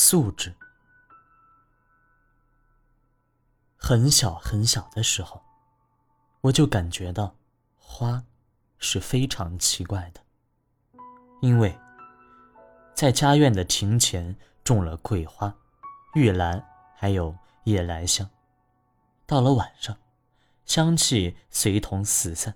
[0.00, 0.54] 素质。
[3.76, 5.42] 很小很小的时候，
[6.40, 7.34] 我就感觉到
[7.76, 8.22] 花
[8.78, 10.20] 是非常奇怪的，
[11.40, 11.76] 因为
[12.94, 15.52] 在家院的庭前种了桂花、
[16.14, 18.30] 玉兰，还有夜来香。
[19.26, 19.98] 到了晚上，
[20.64, 22.54] 香气随同四散，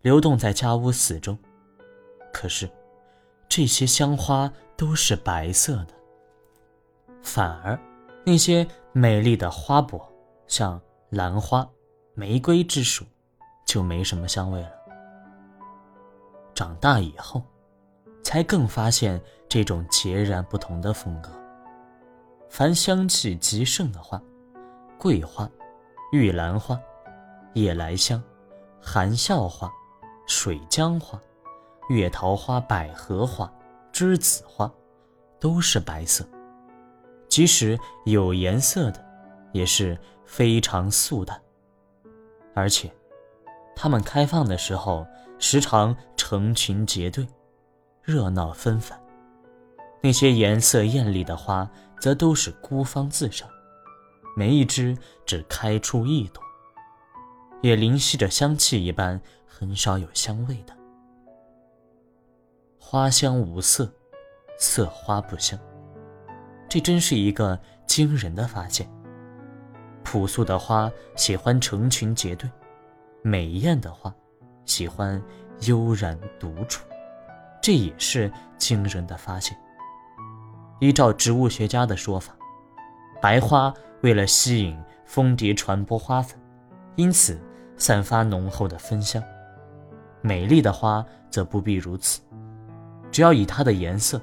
[0.00, 1.36] 流动在家屋四周。
[2.32, 2.70] 可是，
[3.46, 6.01] 这些香花都是白色的，
[7.22, 7.78] 反而
[8.24, 10.06] 那些美丽的花朵，
[10.46, 10.80] 像
[11.10, 11.68] 兰花、
[12.14, 13.04] 玫瑰之属，
[13.64, 14.72] 就没什么香味了。
[16.54, 17.42] 长大以后，
[18.22, 21.30] 才更发现这种截然不同的风格。
[22.48, 24.20] 凡香气极盛的花，
[24.98, 25.48] 桂花。
[26.12, 26.78] 玉兰花、
[27.54, 28.22] 夜来香、
[28.82, 29.72] 含笑花、
[30.26, 31.18] 水江花、
[31.88, 33.50] 月桃花、百合花、
[33.94, 34.70] 栀子花，
[35.40, 36.22] 都是白色。
[37.32, 39.02] 即使有颜色的，
[39.52, 41.40] 也是非常素淡。
[42.54, 42.92] 而且，
[43.74, 45.06] 它们开放的时候，
[45.38, 47.26] 时常成群结队，
[48.02, 48.98] 热闹纷繁；
[50.02, 51.66] 那些颜色艳丽的花，
[51.98, 53.48] 则都是孤芳自赏。
[54.36, 54.94] 每一枝
[55.24, 56.42] 只开出一朵，
[57.62, 60.76] 也灵犀着香气一般，很少有香味的。
[62.78, 63.90] 花香无色，
[64.58, 65.58] 色花不香。
[66.72, 68.88] 这真是一个惊人的发现。
[70.02, 72.50] 朴素的花喜欢成群结队，
[73.20, 74.10] 美艳的花
[74.64, 75.22] 喜欢
[75.66, 76.82] 悠然独处，
[77.60, 79.54] 这也是惊人的发现。
[80.80, 82.34] 依照植物学家的说法，
[83.20, 83.70] 白花。
[84.00, 86.40] 为了吸引蜂蝶传播花粉，
[86.96, 87.38] 因此
[87.76, 89.22] 散发浓厚的芬香。
[90.22, 92.22] 美丽的花则不必如此，
[93.10, 94.18] 只要以它的颜色，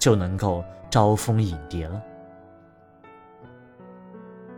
[0.00, 2.02] 就能够招蜂引蝶了。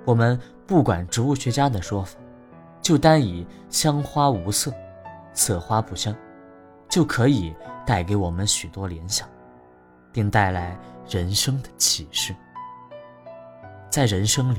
[0.04, 2.18] 我们不管植物学家的说法，
[2.82, 4.74] 就单以香花无色，
[5.32, 6.12] 色花不香，
[6.88, 7.54] 就可以
[7.86, 9.28] 带给我们许多联想，
[10.10, 10.76] 并带来
[11.08, 12.34] 人生的启示。
[13.88, 14.58] 在人生里，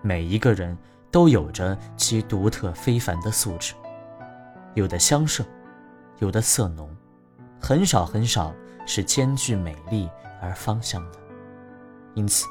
[0.00, 0.78] 每一个人
[1.10, 3.74] 都有着其独特非凡的素质，
[4.74, 5.44] 有的香盛，
[6.20, 6.88] 有的色浓，
[7.60, 8.54] 很少很少
[8.86, 10.08] 是兼具美丽
[10.44, 11.18] 而芳香的。
[12.14, 12.46] 因此，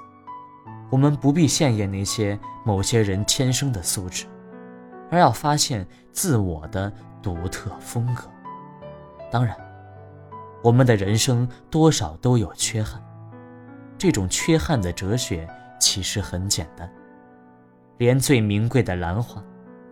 [0.90, 4.26] 我们不必羡艳那些某些人天生的素质，
[5.09, 8.24] 而要发现自我的独特风格。
[9.31, 9.56] 当然，
[10.64, 13.02] 我们的人生多少都有缺憾，
[13.98, 15.48] 这种缺憾的哲学。
[15.80, 16.90] 其实很简单，
[17.98, 19.44] 连最名贵的兰花，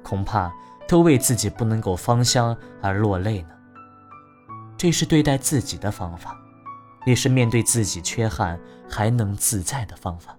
[0.02, 0.50] 恐怕
[0.88, 3.50] 都为自己不能够芳香而落泪呢。
[4.78, 6.34] 这是对待自己的方法，
[7.06, 10.38] 也是面对自己缺憾还能自在的方法。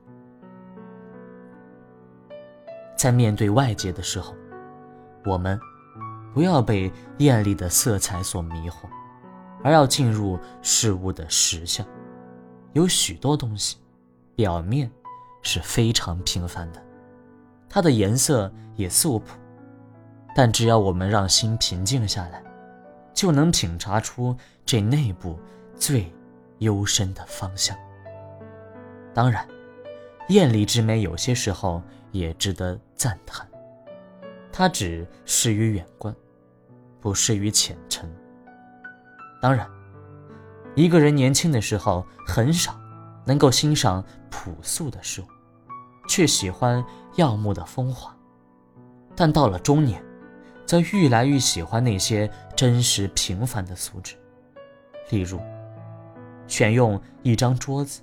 [2.96, 4.34] 在面对外界的时候，
[5.24, 5.58] 我们
[6.32, 8.88] 不要被艳丽的色彩所迷惑，
[9.62, 11.86] 而要进入事物的实相。
[12.72, 13.76] 有许多东西，
[14.34, 14.90] 表面。
[15.44, 16.80] 是非常平凡的，
[17.68, 19.36] 它的颜色也素朴，
[20.36, 22.40] 但只要我们让心平静下来，
[23.12, 25.36] 就能品察出这内部
[25.74, 26.14] 最
[26.62, 27.76] 幽深的方向。
[29.14, 29.46] 当然，
[30.30, 33.46] 艳丽之美有些时候也值得赞叹，
[34.50, 36.14] 它只适于远观，
[37.00, 38.10] 不适于浅沉。
[39.40, 39.68] 当然，
[40.74, 42.80] 一个人年轻的时候很少。
[43.24, 45.24] 能够欣赏朴素的事物，
[46.08, 46.84] 却喜欢
[47.14, 48.10] 耀目的风华；
[49.14, 50.04] 但到了中年，
[50.66, 54.16] 则愈来愈喜欢那些真实平凡的素质。
[55.10, 55.40] 例如，
[56.52, 58.02] 选用一张桌子，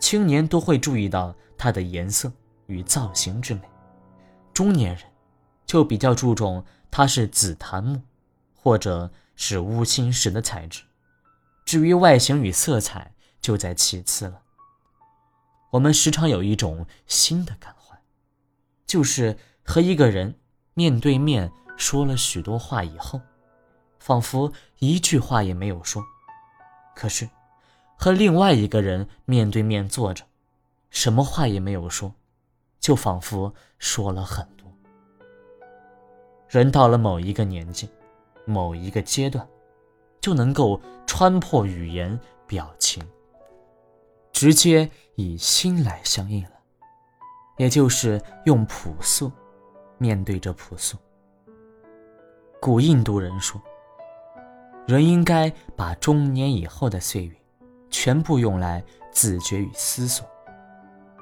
[0.00, 2.32] 青年都会注意到它的颜色
[2.66, 3.60] 与造型之美；
[4.52, 5.04] 中年人
[5.64, 8.02] 就比较注重它是紫檀木，
[8.52, 10.82] 或者是乌心石的材质。
[11.64, 14.42] 至于外形与色彩，就在其次了。
[15.70, 17.96] 我们时常有一种新的感怀，
[18.84, 20.34] 就是和一个人
[20.74, 23.20] 面对面说了许多话以后，
[24.00, 26.02] 仿佛一句话也没有说；
[26.96, 27.30] 可是
[28.02, 30.24] 和另外一个人面对面坐着，
[30.90, 32.12] 什么话也没有说，
[32.80, 34.66] 就仿佛说了很多。
[36.48, 37.88] 人到了某一个年纪、
[38.44, 39.46] 某一个阶段，
[40.20, 43.00] 就能够穿破语言、表情。
[44.32, 46.58] 直接以心来相应了，
[47.56, 49.30] 也就是用朴素
[49.96, 50.96] 面对着朴素。
[52.60, 53.62] 古印度人说，
[54.88, 57.36] 人应该把中年以后的岁月
[57.92, 60.26] 全部用来自觉与思索，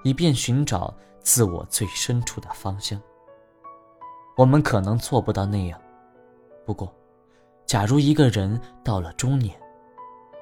[0.04, 2.98] 以便寻找自我最深处的方向。
[4.36, 5.78] 我们可能做不到那样，
[6.64, 6.90] 不过，
[7.66, 9.54] 假如一个人到了中年，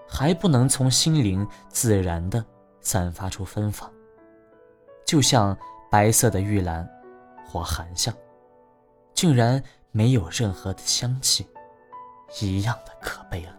[0.06, 2.44] 还不能从心灵自然地
[2.80, 3.90] 散发出芬芳，
[5.04, 5.56] 就像
[5.90, 6.88] 白色的玉兰
[7.44, 8.14] 或含香，
[9.14, 9.60] 竟然
[9.90, 11.48] 没有任何的香气，
[12.40, 13.57] 一样的可悲了。